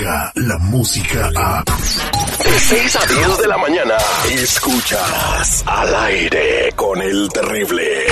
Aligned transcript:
la 0.00 0.58
música 0.58 1.30
a... 1.36 1.62
De 1.62 2.58
6 2.58 2.96
a 2.96 3.06
10 3.06 3.38
de 3.38 3.48
la 3.48 3.58
mañana, 3.58 3.94
escuchas 4.30 5.62
al 5.66 5.94
aire 5.94 6.72
con 6.74 7.02
el 7.02 7.28
terrible. 7.28 8.06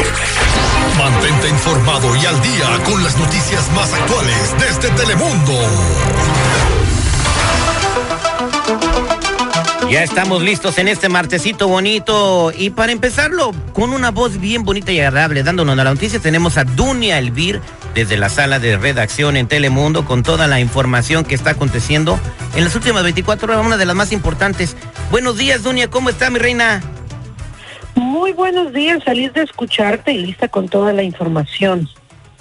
Mantente 0.98 1.48
informado 1.48 2.14
y 2.16 2.26
al 2.26 2.42
día 2.42 2.84
con 2.84 3.02
las 3.02 3.16
noticias 3.18 3.72
más 3.72 3.92
actuales 3.94 4.54
desde 4.58 4.90
Telemundo. 4.96 5.52
Ya 9.90 10.02
estamos 10.02 10.42
listos 10.42 10.76
en 10.76 10.88
este 10.88 11.08
martesito 11.08 11.66
bonito 11.66 12.52
y 12.54 12.68
para 12.68 12.92
empezarlo 12.92 13.52
con 13.72 13.94
una 13.94 14.10
voz 14.10 14.38
bien 14.38 14.62
bonita 14.62 14.92
y 14.92 15.00
agradable 15.00 15.42
dándonos 15.42 15.76
la 15.76 15.84
noticia 15.84 16.20
tenemos 16.20 16.58
a 16.58 16.64
Dunia 16.64 17.18
Elvir 17.18 17.62
desde 17.94 18.16
la 18.16 18.28
sala 18.28 18.58
de 18.58 18.76
redacción 18.76 19.36
en 19.36 19.48
Telemundo 19.48 20.04
con 20.04 20.22
toda 20.22 20.46
la 20.46 20.60
información 20.60 21.24
que 21.24 21.34
está 21.34 21.50
aconteciendo 21.50 22.18
en 22.56 22.64
las 22.64 22.74
últimas 22.74 23.02
24 23.02 23.52
horas, 23.52 23.66
una 23.66 23.76
de 23.76 23.86
las 23.86 23.96
más 23.96 24.12
importantes. 24.12 24.76
Buenos 25.10 25.36
días 25.36 25.62
Dunia, 25.62 25.88
¿cómo 25.88 26.10
está 26.10 26.30
mi 26.30 26.38
reina? 26.38 26.82
Muy 27.94 28.32
buenos 28.32 28.72
días, 28.72 29.02
feliz 29.04 29.32
de 29.32 29.42
escucharte 29.42 30.12
y 30.12 30.18
lista 30.18 30.48
con 30.48 30.68
toda 30.68 30.92
la 30.92 31.02
información. 31.02 31.88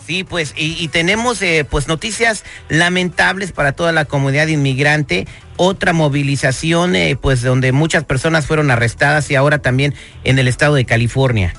Sí, 0.08 0.24
pues, 0.24 0.54
y, 0.56 0.88
tenemos 0.88 1.42
eh, 1.42 1.66
pues 1.70 1.90
noticias 1.90 2.46
lamentables 2.70 3.52
para 3.52 3.74
toda 3.74 3.92
la 3.92 4.06
comunidad 4.06 4.48
inmigrante. 4.48 5.28
Otra 5.58 5.92
movilización, 5.92 6.96
eh, 6.96 7.18
pues, 7.22 7.42
donde 7.42 7.74
muchas 7.74 8.06
personas 8.06 8.46
fueron 8.46 8.72
arrestadas 8.72 9.30
y 9.30 9.36
ahora 9.36 9.60
también 9.60 9.94
en 10.24 10.40
el 10.40 10.48
estado 10.48 10.76
de 10.76 10.86
California. 10.86 11.54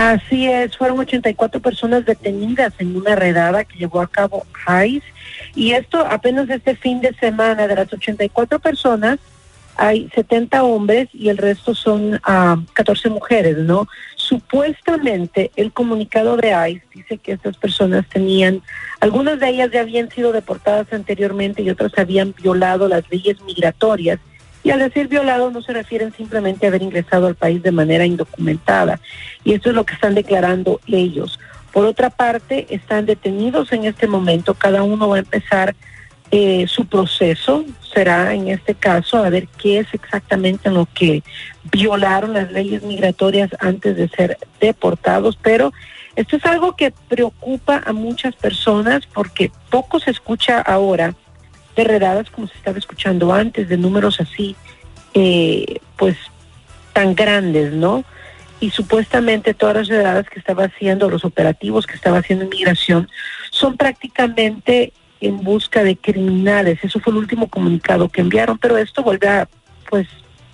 Así 0.00 0.48
es, 0.48 0.78
fueron 0.78 0.98
84 0.98 1.60
personas 1.60 2.06
detenidas 2.06 2.72
en 2.78 2.96
una 2.96 3.16
redada 3.16 3.64
que 3.64 3.76
llevó 3.76 4.00
a 4.00 4.06
cabo 4.06 4.46
ICE. 4.82 5.04
Y 5.54 5.72
esto 5.72 5.98
apenas 5.98 6.48
este 6.48 6.74
fin 6.74 7.02
de 7.02 7.12
semana, 7.16 7.68
de 7.68 7.74
las 7.74 7.92
84 7.92 8.60
personas, 8.60 9.18
hay 9.76 10.08
70 10.14 10.64
hombres 10.64 11.10
y 11.12 11.28
el 11.28 11.36
resto 11.36 11.74
son 11.74 12.14
uh, 12.14 12.18
ah, 12.22 12.56
14 12.72 13.10
mujeres, 13.10 13.58
¿no? 13.58 13.88
Supuestamente 14.16 15.50
el 15.54 15.70
comunicado 15.70 16.38
de 16.38 16.48
ICE 16.48 16.82
dice 16.94 17.18
que 17.18 17.32
estas 17.32 17.58
personas 17.58 18.06
tenían, 18.08 18.62
algunas 19.00 19.38
de 19.38 19.50
ellas 19.50 19.70
ya 19.70 19.82
habían 19.82 20.08
sido 20.08 20.32
deportadas 20.32 20.90
anteriormente 20.94 21.60
y 21.60 21.68
otras 21.68 21.92
habían 21.98 22.34
violado 22.40 22.88
las 22.88 23.04
leyes 23.10 23.38
migratorias. 23.42 24.18
Y 24.62 24.70
al 24.70 24.80
decir 24.80 25.08
violado 25.08 25.50
no 25.50 25.62
se 25.62 25.72
refieren 25.72 26.12
simplemente 26.12 26.66
a 26.66 26.68
haber 26.68 26.82
ingresado 26.82 27.26
al 27.26 27.34
país 27.34 27.62
de 27.62 27.72
manera 27.72 28.04
indocumentada. 28.04 29.00
Y 29.44 29.54
esto 29.54 29.70
es 29.70 29.74
lo 29.74 29.84
que 29.84 29.94
están 29.94 30.14
declarando 30.14 30.80
ellos. 30.86 31.38
Por 31.72 31.86
otra 31.86 32.10
parte, 32.10 32.66
están 32.70 33.06
detenidos 33.06 33.72
en 33.72 33.84
este 33.84 34.06
momento. 34.06 34.54
Cada 34.54 34.82
uno 34.82 35.08
va 35.08 35.16
a 35.16 35.20
empezar 35.20 35.74
eh, 36.32 36.66
su 36.68 36.86
proceso 36.86 37.64
será 37.92 38.34
en 38.34 38.48
este 38.48 38.76
caso 38.76 39.18
a 39.18 39.30
ver 39.30 39.48
qué 39.60 39.80
es 39.80 39.88
exactamente 39.92 40.70
lo 40.70 40.86
que 40.94 41.24
violaron 41.72 42.34
las 42.34 42.52
leyes 42.52 42.84
migratorias 42.84 43.50
antes 43.58 43.96
de 43.96 44.08
ser 44.08 44.38
deportados, 44.60 45.36
pero 45.42 45.72
esto 46.14 46.36
es 46.36 46.44
algo 46.44 46.76
que 46.76 46.92
preocupa 47.08 47.82
a 47.84 47.92
muchas 47.92 48.36
personas 48.36 49.06
porque 49.12 49.50
poco 49.70 49.98
se 49.98 50.12
escucha 50.12 50.60
ahora 50.60 51.14
de 51.76 51.84
redadas 51.84 52.30
como 52.30 52.46
se 52.46 52.56
estaba 52.56 52.78
escuchando 52.78 53.32
antes, 53.32 53.68
de 53.68 53.76
números 53.76 54.20
así, 54.20 54.56
eh, 55.14 55.78
pues 55.96 56.16
tan 56.92 57.14
grandes, 57.14 57.72
¿no? 57.72 58.04
Y 58.60 58.70
supuestamente 58.70 59.54
todas 59.54 59.76
las 59.76 59.88
redadas 59.88 60.28
que 60.28 60.38
estaba 60.38 60.64
haciendo, 60.64 61.08
los 61.08 61.24
operativos 61.24 61.86
que 61.86 61.94
estaba 61.94 62.18
haciendo 62.18 62.44
inmigración, 62.44 63.08
son 63.50 63.76
prácticamente 63.76 64.92
en 65.20 65.42
busca 65.42 65.82
de 65.82 65.96
criminales. 65.96 66.78
Eso 66.82 67.00
fue 67.00 67.12
el 67.12 67.18
último 67.18 67.48
comunicado 67.48 68.08
que 68.08 68.20
enviaron, 68.20 68.58
pero 68.58 68.76
esto 68.76 69.02
vuelve 69.02 69.28
a, 69.28 69.48
pues, 69.88 70.06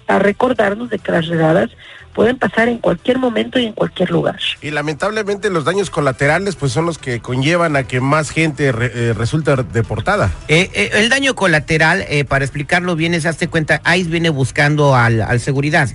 a 0.07 0.19
recordarnos 0.19 0.91
de 0.91 0.99
que 0.99 1.13
las 1.13 1.27
redadas 1.27 1.71
pueden 2.17 2.39
pasar 2.39 2.69
en 2.69 2.79
cualquier 2.79 3.19
momento 3.19 3.59
y 3.59 3.67
en 3.67 3.75
cualquier 3.75 4.11
lugar. 4.11 4.39
Y 4.63 4.71
lamentablemente 4.71 5.51
los 5.51 5.67
daños 5.67 5.91
colaterales 5.91 6.57
pues 6.57 6.73
son 6.73 6.87
los 6.87 6.97
que 6.97 7.21
conllevan 7.21 7.77
a 7.77 7.83
que 7.83 8.01
más 8.01 8.31
gente 8.31 8.69
eh, 8.69 9.13
resulte 9.13 9.55
deportada. 9.71 10.33
Eh, 10.49 10.71
eh, 10.73 10.91
el 10.95 11.11
daño 11.11 11.35
colateral, 11.35 12.07
para 12.27 12.45
explicarlo 12.45 12.97
bien, 12.97 13.21
se 13.21 13.29
hace 13.29 13.49
cuenta, 13.49 13.83
ICE 13.95 14.09
viene 14.09 14.31
buscando 14.31 14.97
al, 14.97 15.21
al 15.21 15.41
seguridad. 15.41 15.91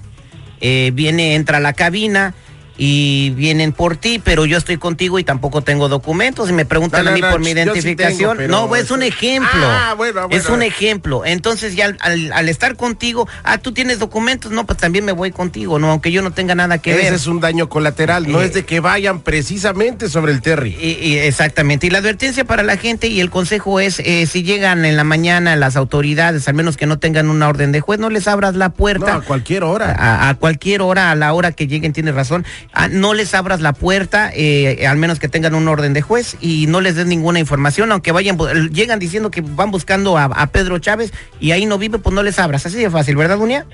viene, 0.59 1.33
entra 1.33 1.57
a 1.57 1.61
la 1.61 1.73
cabina, 1.73 2.35
y 2.84 3.30
vienen 3.36 3.74
por 3.74 3.96
ti, 3.96 4.18
pero 4.18 4.47
yo 4.47 4.58
estoy 4.58 4.78
contigo 4.78 5.19
y 5.19 5.24
tampoco 5.24 5.62
tengo 5.62 5.88
documentos 5.88 6.50
y 6.50 6.53
me 6.53 6.66
preguntan 6.66 7.08
a 7.08 7.12
mí 7.12 7.22
por 7.22 7.40
mi 7.40 7.52
identificación. 7.52 8.47
no, 8.47 8.75
es 8.75 8.90
un 8.90 9.03
ejemplo. 9.03 9.62
Ah, 9.62 9.96
es 10.31 10.50
un 10.50 10.64
ejemplo. 10.64 11.24
Entonces 11.24 11.75
ya 11.75 11.96
al, 12.00 12.50
estar 12.50 12.75
contigo, 12.75 13.28
ah, 13.44 13.59
tú 13.59 13.72
tienes 13.72 14.00
documentos, 14.00 14.52
no, 14.52 14.66
pues 14.66 14.80
también 14.80 15.06
me 15.06 15.12
voy 15.12 15.30
contigo, 15.30 15.78
no, 15.78 15.92
aunque 15.92 16.12
yo 16.12 16.24
no 16.24 16.31
tenga 16.31 16.56
nada 16.56 16.80
que 16.80 16.96
ver. 16.96 17.06
Ese 17.06 17.16
es 17.18 17.28
un 17.28 17.40
daño 17.40 17.69
colateral, 17.69 18.28
no 18.31 18.42
es 18.42 18.56
de 18.56 18.66
que 18.66 18.80
vayan 18.80 19.19
precisamente 19.19 20.09
sobre 20.09 20.31
el 20.31 20.42
Terry. 20.42 20.75
Y, 20.81 21.18
exactamente. 21.18 21.86
Y 21.86 21.92
la 21.92 22.00
advertencia 22.00 22.46
para 22.46 22.63
la 22.63 22.78
gente 22.78 23.09
y 23.09 23.22
el 23.22 23.30
consejo 23.30 23.80
es, 23.80 24.00
eh, 24.00 24.25
si 24.25 24.42
llegan 24.42 24.86
en 24.86 24.98
la 24.98 25.03
mañana 25.03 25.56
las 25.56 25.75
autoridades, 25.75 26.48
al 26.48 26.56
menos 26.56 26.78
que 26.78 26.88
no 26.88 26.98
tengan 26.98 27.30
una 27.30 27.48
orden 27.48 27.72
de 27.72 27.80
juez, 27.80 28.00
no 28.00 28.09
les 28.09 28.28
abras 28.28 28.56
la 28.56 28.69
puerta. 28.69 29.18
a 29.18 29.22
cualquier 29.22 29.66
hora. 29.66 29.96
A, 30.00 30.30
a 30.30 30.34
cualquier 30.34 30.81
hora, 30.81 31.12
a 31.12 31.16
la 31.16 31.31
hora 31.34 31.52
que 31.52 31.68
lleguen, 31.68 31.94
tienes 31.94 32.16
razón 32.16 32.44
Ah, 32.73 32.87
no 32.87 33.13
les 33.13 33.33
abras 33.35 33.59
la 33.59 33.73
puerta, 33.73 34.31
eh, 34.33 34.87
al 34.87 34.95
menos 34.97 35.19
que 35.19 35.27
tengan 35.27 35.55
un 35.55 35.67
orden 35.67 35.93
de 35.93 36.01
juez 36.01 36.37
y 36.39 36.67
no 36.67 36.79
les 36.79 36.95
des 36.95 37.05
ninguna 37.05 37.39
información, 37.39 37.91
aunque 37.91 38.13
vayan, 38.13 38.37
llegan 38.71 38.97
diciendo 38.97 39.29
que 39.29 39.41
van 39.41 39.71
buscando 39.71 40.17
a, 40.17 40.47
Pedro 40.47 40.79
Chávez 40.79 41.13
y 41.39 41.51
ahí 41.51 41.65
no 41.65 41.77
vive, 41.77 41.99
pues 41.99 42.13
no 42.15 42.23
les 42.23 42.39
abras. 42.39 42.65
Así 42.65 42.77
de 42.77 42.89
fácil, 42.89 43.17
¿verdad, 43.17 43.37
Dunia? 43.37 43.65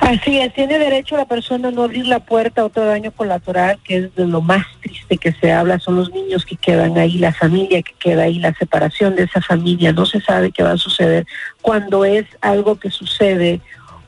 Así 0.00 0.38
es, 0.38 0.52
tiene 0.52 0.78
derecho 0.78 1.16
la 1.16 1.26
persona 1.26 1.68
a 1.68 1.70
no 1.70 1.84
abrir 1.84 2.06
la 2.06 2.18
puerta 2.18 2.62
a 2.62 2.64
otro 2.64 2.84
daño 2.84 3.12
colateral, 3.12 3.78
que 3.84 3.96
es 3.98 4.14
de 4.14 4.26
lo 4.26 4.40
más 4.42 4.66
triste 4.82 5.16
que 5.16 5.32
se 5.32 5.52
habla, 5.52 5.78
son 5.78 5.96
los 5.96 6.10
niños 6.10 6.44
que 6.44 6.56
quedan 6.56 6.98
ahí, 6.98 7.18
la 7.18 7.32
familia 7.32 7.82
que 7.82 7.94
queda 7.98 8.24
ahí, 8.24 8.38
la 8.40 8.52
separación 8.54 9.14
de 9.14 9.24
esa 9.24 9.40
familia, 9.40 9.92
no 9.92 10.04
se 10.04 10.20
sabe 10.20 10.50
qué 10.50 10.62
va 10.62 10.72
a 10.72 10.76
suceder 10.76 11.26
cuando 11.60 12.04
es 12.04 12.26
algo 12.40 12.78
que 12.78 12.90
sucede 12.90 13.60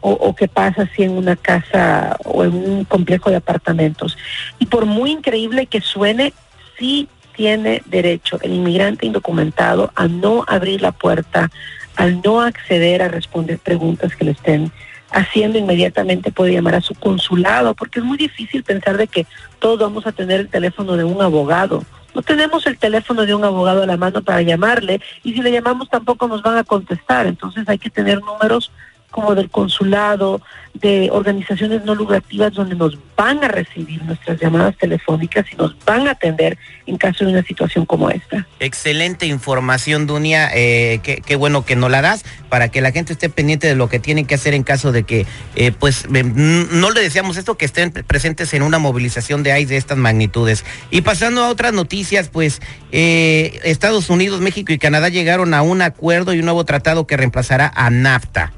o, 0.07 0.35
qué 0.35 0.49
pasa 0.49 0.87
si 0.95 1.03
en 1.03 1.13
una 1.13 1.35
casa 1.35 2.19
o 2.25 2.45
en 2.45 2.55
un 2.55 2.85
complejo 2.85 3.31
de 3.31 3.37
apartamentos. 3.37 4.19
Y 4.59 4.67
por 4.67 4.85
muy 4.85 5.11
increíble 5.11 5.65
que 5.65 5.81
suene, 5.81 6.35
sí 6.79 7.09
tiene 7.35 7.83
derecho 7.87 8.39
el 8.43 8.53
inmigrante 8.53 9.07
indocumentado 9.07 9.93
a 9.97 10.07
no 10.07 10.45
abrir 10.47 10.83
la 10.83 10.93
puerta, 10.93 11.51
al 11.97 12.21
no 12.23 12.43
acceder 12.43 13.01
a 13.01 13.09
responder 13.09 13.59
preguntas 13.59 14.15
que 14.15 14.27
le 14.27 14.33
estén 14.33 14.71
haciendo 15.11 15.59
inmediatamente 15.59 16.33
puede 16.33 16.53
llamar 16.53 16.75
a 16.75 16.81
su 16.81 16.95
consulado, 16.95 17.75
porque 17.75 18.01
es 18.01 18.05
muy 18.05 18.19
difícil 18.19 18.63
pensar 18.63 18.97
de 18.99 19.07
que 19.07 19.27
todos 19.59 19.79
vamos 19.79 20.07
a 20.07 20.13
tener 20.13 20.41
el 20.41 20.49
teléfono 20.49 20.97
de 20.97 21.05
un 21.05 21.23
abogado. 21.23 21.83
No 22.15 22.23
tenemos 22.23 22.67
el 22.67 22.77
teléfono 22.79 23.25
de 23.25 23.35
un 23.35 23.45
abogado 23.45 23.85
a 23.85 23.87
la 23.87 23.97
mano 23.97 24.23
para 24.23 24.43
llamarle 24.43 25.01
y 25.23 25.33
si 25.33 25.41
le 25.41 25.51
llamamos 25.51 25.89
tampoco 25.89 26.29
nos 26.29 26.43
van 26.43 26.59
a 26.59 26.65
contestar. 26.65 27.27
Entonces 27.27 27.67
hay 27.69 27.79
que 27.79 27.91
tener 27.91 28.21
números 28.21 28.71
como 29.15 29.37
del 29.37 29.49
consulado, 29.49 30.43
de 30.75 31.09
organizaciones 31.13 31.85
no 31.85 31.95
lucrativas 31.95 32.53
donde 32.53 32.75
nos 32.75 32.99
van 33.17 33.45
a 33.45 33.49
recibir 33.49 34.03
nuestras 34.03 34.41
llamadas 34.41 34.77
telefónicas 34.77 35.47
y 35.53 35.57
nos 35.57 35.77
van 35.85 36.09
a 36.09 36.11
atender 36.11 36.59
en 36.87 36.97
caso 36.97 37.25
de 37.25 37.31
una 37.31 37.45
situación 37.45 37.87
como 37.87 38.11
esta. 38.11 38.45
Excelente 38.59 39.27
información, 39.27 40.09
Dunia. 40.09 40.51
Eh, 40.53 40.99
qué, 41.03 41.37
bueno 41.37 41.65
que 41.65 41.77
nos 41.77 41.93
la 41.93 42.03
das 42.03 42.25
para 42.49 42.71
que 42.71 42.81
la 42.81 42.91
gente 42.91 43.13
esté 43.13 43.29
pendiente 43.29 43.69
de 43.69 43.77
lo 43.77 43.89
que 43.89 44.01
tienen 44.01 44.27
que 44.27 44.35
hacer 44.35 44.53
en 44.53 44.65
caso 44.65 44.91
de 44.91 45.05
que, 45.05 45.27
eh, 45.55 45.71
pues, 45.71 46.09
no 46.11 46.91
le 46.91 47.01
deseamos 47.01 47.37
esto, 47.37 47.57
que 47.57 47.67
estén 47.67 47.93
presentes 47.93 48.53
en 48.53 48.63
una 48.63 48.81
movilización 48.81 49.45
de 49.45 49.53
AIS 49.53 49.69
de 49.69 49.77
estas 49.77 49.97
magnitudes. 49.97 50.65
Y 50.91 51.03
pasando 51.03 51.45
a 51.45 51.51
otras 51.51 51.73
noticias, 51.73 52.31
pues, 52.31 52.61
eh, 52.91 53.61
Estados 53.63 54.11
Unidos, 54.11 54.41
México 54.41 54.73
y 54.73 54.79
Canadá 54.79 55.09
llegaron 55.09 55.55
a 55.55 55.63
un 55.63 55.83
acuerdo 55.83 56.35
y 56.35 56.41
un 56.41 56.47
nuevo 56.47 56.65
tratado 56.65 57.07
que 57.07 57.17
reemplazará 57.17 57.73
a 57.77 57.91
NAFTA. 57.91 58.53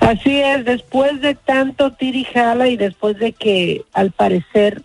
Así 0.00 0.40
es, 0.40 0.64
después 0.64 1.20
de 1.20 1.34
tanto 1.34 1.92
tirijala 1.92 2.68
y 2.68 2.76
después 2.76 3.18
de 3.18 3.32
que 3.32 3.84
al 3.92 4.10
parecer 4.10 4.82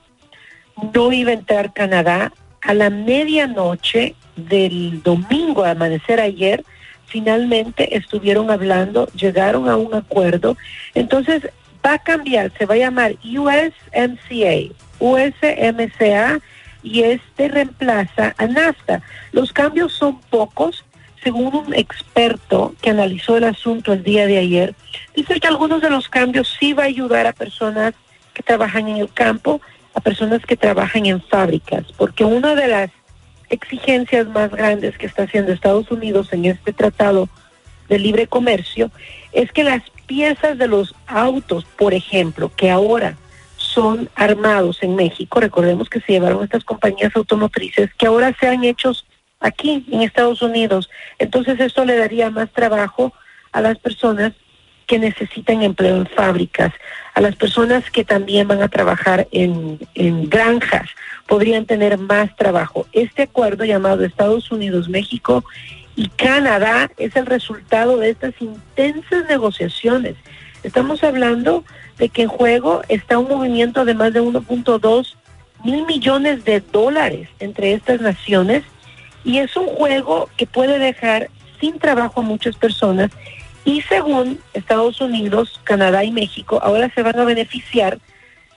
no 0.94 1.12
iba 1.12 1.32
a 1.32 1.34
entrar 1.34 1.74
Canadá, 1.74 2.32
a 2.62 2.74
la 2.74 2.90
medianoche 2.90 4.16
del 4.36 5.02
domingo, 5.04 5.64
a 5.64 5.72
amanecer 5.72 6.20
ayer, 6.20 6.64
finalmente 7.06 7.98
estuvieron 7.98 8.52
hablando, 8.52 9.08
llegaron 9.08 9.70
a 9.70 9.78
un 9.78 9.94
acuerdo. 9.94 10.58
Entonces 10.94 11.50
va 11.86 11.94
a 11.94 12.00
cambiar, 12.00 12.52
se 12.58 12.66
va 12.66 12.76
a 12.76 12.78
llamar 12.78 13.16
USMCA, 13.24 14.74
USMCA, 15.00 16.40
y 16.82 17.04
este 17.04 17.50
reemplaza 17.50 18.34
a 18.38 18.48
NAFTA. 18.48 19.02
Los 19.32 19.52
cambios 19.52 19.94
son 19.94 20.20
pocos, 20.22 20.86
según 21.24 21.56
un 21.56 21.74
experto 21.74 22.74
que 22.82 22.90
analizó 22.90 23.38
el 23.38 23.44
asunto 23.44 23.94
el 23.94 24.04
día 24.04 24.26
de 24.26 24.38
ayer, 24.38 24.76
dice 25.16 25.40
que 25.40 25.48
algunos 25.48 25.82
de 25.82 25.90
los 25.90 26.08
cambios 26.08 26.56
sí 26.60 26.74
va 26.74 26.84
a 26.84 26.88
ayudar 26.88 27.28
a 27.28 27.34
personas 27.34 27.94
que 28.34 28.44
trabajan 28.44 28.88
en 28.88 28.98
el 28.98 29.12
campo, 29.12 29.62
a 29.94 30.02
personas 30.02 30.46
que 30.46 30.56
trabajan 30.56 31.06
en 31.06 31.22
fábricas, 31.22 31.86
porque 31.98 32.24
una 32.24 32.56
de 32.56 32.68
las 32.68 32.92
exigencias 33.50 34.28
más 34.28 34.52
grandes 34.52 34.98
que 34.98 35.08
está 35.08 35.24
haciendo 35.24 35.52
Estados 35.52 35.90
Unidos 35.92 36.32
en 36.32 36.46
este 36.46 36.72
tratado 36.72 37.28
de 37.90 38.00
libre 38.00 38.28
comercio 38.28 38.92
es 39.32 39.52
que 39.52 39.64
las 39.64 39.82
piezas 40.06 40.58
de 40.58 40.68
los 40.68 40.96
autos, 41.08 41.66
por 41.66 41.94
ejemplo, 41.94 42.52
que 42.56 42.70
ahora 42.70 43.18
son 43.58 44.10
armados 44.16 44.82
en 44.82 44.96
México, 44.96 45.40
recordemos 45.40 45.90
que 45.90 46.00
se 46.02 46.14
llevaron 46.14 46.44
estas 46.44 46.64
compañías 46.64 47.16
automotrices, 47.16 47.94
que 47.96 48.08
ahora 48.08 48.36
sean 48.40 48.64
hechos 48.64 49.06
aquí 49.40 49.86
en 49.92 50.02
Estados 50.02 50.42
Unidos. 50.42 50.90
Entonces 51.18 51.60
esto 51.60 51.86
le 51.86 51.98
daría 51.98 52.30
más 52.30 52.50
trabajo 52.52 53.14
a 53.52 53.62
las 53.62 53.78
personas 53.78 54.34
que 54.86 55.00
necesitan 55.00 55.62
empleo 55.62 55.98
en 55.98 56.08
fábricas, 56.08 56.74
a 57.14 57.22
las 57.22 57.36
personas 57.36 57.90
que 57.92 58.04
también 58.04 58.48
van 58.48 58.64
a 58.64 58.70
trabajar 58.70 59.28
en, 59.32 59.80
en 59.94 60.28
granjas, 60.30 60.90
podrían 61.28 61.66
tener 61.66 61.98
más 62.00 62.36
trabajo. 62.36 62.88
Este 62.92 63.24
acuerdo 63.24 63.66
llamado 63.66 64.04
Estados 64.04 64.52
Unidos, 64.52 64.90
México 64.90 65.46
y 65.96 66.08
Canadá 66.10 66.90
es 66.98 67.16
el 67.16 67.28
resultado 67.28 67.98
de 67.98 68.10
estas 68.10 68.34
intensas 68.40 69.26
negociaciones. 69.30 70.16
Estamos 70.64 71.04
hablando 71.04 71.64
de 72.00 72.10
que 72.10 72.24
en 72.24 72.30
juego 72.30 72.82
está 72.90 73.20
un 73.20 73.30
movimiento 73.30 73.86
de 73.86 73.94
más 73.94 74.12
de 74.12 74.22
1.2 74.22 75.16
mil 75.64 75.86
millones 75.86 76.46
de 76.46 76.62
dólares 76.62 77.30
entre 77.40 77.74
estas 77.74 78.02
naciones 78.02 78.64
y 79.24 79.40
es 79.40 79.56
un 79.56 79.68
juego 79.68 80.30
que 80.38 80.48
puede 80.48 80.80
dejar 80.80 81.30
sin 81.60 81.80
trabajo 81.80 82.22
a 82.22 82.24
muchas 82.24 82.56
personas 82.56 83.12
y 83.66 83.82
según 83.82 84.40
Estados 84.54 85.02
Unidos, 85.02 85.60
Canadá 85.64 86.04
y 86.04 86.12
México, 86.12 86.60
ahora 86.64 86.92
se 86.94 87.04
van 87.04 87.20
a 87.20 87.26
beneficiar 87.26 88.00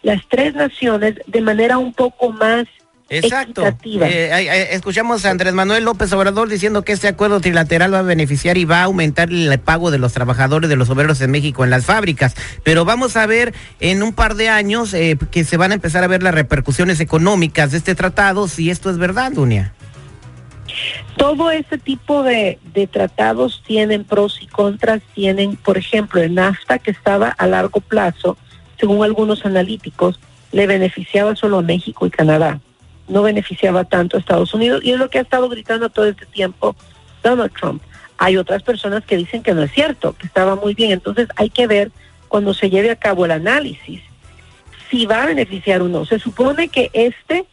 las 0.03 0.21
tres 0.29 0.55
naciones 0.55 1.17
de 1.27 1.41
manera 1.41 1.79
un 1.79 1.93
poco 1.93 2.31
más 2.31 2.67
Exacto. 3.13 3.63
Eh, 3.85 4.69
escuchamos 4.71 5.27
a 5.27 5.31
Andrés 5.31 5.53
Manuel 5.53 5.85
López 5.85 6.11
Obrador 6.15 6.49
diciendo 6.49 6.83
que 6.83 6.93
este 6.93 7.09
acuerdo 7.09 7.41
trilateral 7.41 7.93
va 7.93 7.99
a 7.99 8.03
beneficiar 8.03 8.57
y 8.57 8.65
va 8.65 8.81
a 8.81 8.85
aumentar 8.85 9.31
el 9.31 9.59
pago 9.61 9.91
de 9.91 9.99
los 9.99 10.15
trabajadores 10.15 10.71
de 10.71 10.77
los 10.77 10.89
obreros 10.89 11.21
en 11.21 11.31
México 11.31 11.63
en 11.63 11.69
las 11.69 11.85
fábricas. 11.85 12.35
Pero 12.63 12.87
vamos 12.87 13.19
a 13.19 13.27
ver 13.27 13.53
en 13.81 14.03
un 14.03 14.15
par 14.15 14.35
de 14.35 14.49
años 14.49 14.95
eh, 14.95 15.19
que 15.31 15.45
se 15.45 15.59
van 15.59 15.73
a 15.73 15.75
empezar 15.75 16.05
a 16.05 16.07
ver 16.07 16.23
las 16.23 16.35
repercusiones 16.35 17.01
económicas 17.01 17.73
de 17.73 17.79
este 17.79 17.95
tratado, 17.95 18.49
si 18.49 18.71
esto 18.71 18.89
es 18.89 18.97
verdad, 18.97 19.31
Dunia. 19.33 19.75
Todo 21.17 21.51
este 21.51 21.79
tipo 21.79 22.23
de, 22.23 22.59
de, 22.75 22.87
tratados 22.87 23.63
tienen 23.67 24.05
pros 24.05 24.41
y 24.41 24.47
contras. 24.47 25.03
Tienen, 25.15 25.57
por 25.57 25.79
ejemplo, 25.79 26.21
el 26.21 26.35
NAFTA 26.35 26.79
que 26.79 26.91
estaba 26.91 27.29
a 27.29 27.47
largo 27.47 27.81
plazo, 27.81 28.37
según 28.79 29.05
algunos 29.05 29.45
analíticos, 29.45 30.19
le 30.53 30.67
beneficiaba 30.67 31.37
solo 31.37 31.59
a 31.59 31.63
México 31.63 32.07
y 32.07 32.11
Canadá. 32.11 32.61
No 33.09 33.23
beneficiaba 33.23 33.85
tanto 33.85 34.17
a 34.17 34.21
Estados 34.21 34.55
Unidos 34.55 34.83
y 34.85 34.93
es 34.93 34.99
lo 34.99 35.11
que 35.11 35.19
ha 35.19 35.23
estado 35.23 35.49
gritando 35.49 35.89
todo 35.89 36.07
este 36.07 36.27
tiempo 36.27 36.77
Donald 37.23 37.53
Trump. 37.53 37.83
Hay 38.19 38.37
otras 38.37 38.63
personas 38.63 39.05
que 39.05 39.17
dicen 39.17 39.43
que 39.43 39.55
no 39.55 39.63
es 39.63 39.73
cierto, 39.73 40.15
que 40.15 40.27
estaba 40.27 40.55
muy 40.57 40.75
bien. 40.75 40.93
Entonces 40.93 41.29
hay 41.37 41.51
que 41.51 41.67
ver 41.67 41.91
cuando 42.29 42.55
se 42.55 42.71
lleve 42.71 42.91
a 42.91 42.97
cabo 42.97 43.25
el 43.25 43.33
análisis 43.33 44.01
si 44.93 45.07
va 45.07 45.23
a 45.23 45.27
beneficiar 45.27 45.81
o 45.81 45.89
no. 45.89 46.05
Se 46.05 46.19
supone 46.19 46.69
que 46.69 46.91
este 46.93 47.47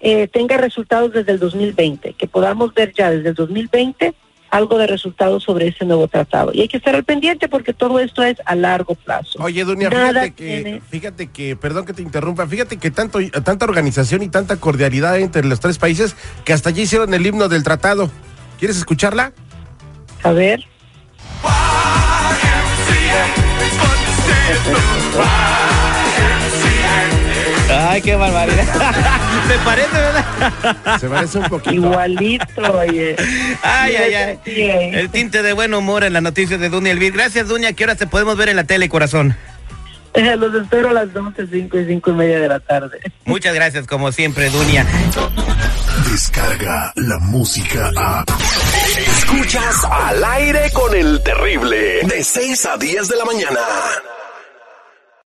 eh, 0.00 0.28
tenga 0.28 0.56
resultados 0.56 1.12
desde 1.12 1.32
el 1.32 1.38
2020, 1.38 2.14
que 2.14 2.26
podamos 2.26 2.74
ver 2.74 2.92
ya 2.94 3.10
desde 3.10 3.30
el 3.30 3.34
2020 3.34 4.14
algo 4.50 4.78
de 4.78 4.86
resultados 4.86 5.42
sobre 5.42 5.68
ese 5.68 5.84
nuevo 5.84 6.08
tratado. 6.08 6.52
Y 6.54 6.60
hay 6.60 6.68
que 6.68 6.76
estar 6.76 6.94
al 6.94 7.04
pendiente 7.04 7.48
porque 7.48 7.72
todo 7.72 7.98
esto 7.98 8.22
es 8.22 8.36
a 8.44 8.54
largo 8.54 8.94
plazo. 8.94 9.38
Oye, 9.40 9.64
Dunia, 9.64 9.90
fíjate 9.90 10.34
que, 10.34 10.82
fíjate 10.88 11.26
que, 11.28 11.56
perdón 11.56 11.84
que 11.84 11.92
te 11.92 12.02
interrumpa, 12.02 12.46
fíjate 12.46 12.76
que 12.76 12.90
tanto, 12.90 13.18
tanta 13.44 13.64
organización 13.64 14.22
y 14.22 14.28
tanta 14.28 14.56
cordialidad 14.56 15.18
entre 15.18 15.44
los 15.44 15.60
tres 15.60 15.78
países 15.78 16.16
que 16.44 16.52
hasta 16.52 16.70
allí 16.70 16.82
hicieron 16.82 17.12
el 17.14 17.26
himno 17.26 17.48
del 17.48 17.62
tratado. 17.62 18.10
¿Quieres 18.58 18.76
escucharla? 18.78 19.32
A 20.22 20.32
ver. 20.32 20.64
Ay, 27.96 28.02
qué 28.02 28.14
barbaridad. 28.14 28.62
¿Te 29.48 29.58
parece, 29.64 29.96
verdad? 29.96 31.00
Se 31.00 31.08
parece 31.08 31.38
un 31.38 31.44
poquito. 31.48 31.74
Igualito, 31.76 32.72
oye. 32.74 33.16
Ay, 33.62 33.96
ay, 33.96 34.14
ay. 34.14 34.38
El 34.44 35.08
tinte 35.08 35.42
de 35.42 35.54
buen 35.54 35.72
humor 35.72 36.04
en 36.04 36.12
las 36.12 36.22
noticias 36.22 36.60
de 36.60 36.68
Dunia 36.68 36.92
Elvir. 36.92 37.14
Gracias, 37.14 37.48
Dunia. 37.48 37.72
¿Qué 37.72 37.84
hora 37.84 37.94
te 37.94 38.06
podemos 38.06 38.36
ver 38.36 38.50
en 38.50 38.56
la 38.56 38.64
tele, 38.64 38.90
corazón? 38.90 39.34
Eh, 40.12 40.36
los 40.36 40.54
espero 40.54 40.90
a 40.90 40.92
las 40.92 41.10
12, 41.14 41.46
5 41.50 41.78
y 41.78 41.86
5 41.86 42.10
y 42.10 42.12
media 42.12 42.40
de 42.40 42.48
la 42.48 42.60
tarde. 42.60 42.98
Muchas 43.24 43.54
gracias, 43.54 43.86
como 43.86 44.12
siempre, 44.12 44.50
Dunia. 44.50 44.84
Descarga 46.10 46.92
la 46.96 47.18
música 47.20 47.90
a. 47.96 48.26
Escuchas 48.98 49.84
al 49.90 50.22
aire 50.22 50.70
con 50.74 50.94
el 50.94 51.22
terrible. 51.22 52.00
De 52.02 52.22
6 52.22 52.66
a 52.66 52.76
10 52.76 53.08
de 53.08 53.16
la 53.16 53.24
mañana. 53.24 53.60